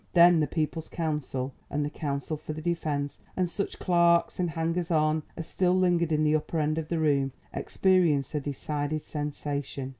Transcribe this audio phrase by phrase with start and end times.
[0.13, 4.89] Then the People's counsel and the counsel for the Defence and such clerks and hangers
[4.89, 9.89] on as still lingered in the upper end of the room experienced a decided sensation.